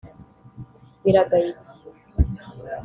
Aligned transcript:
biragayitse 1.03 1.75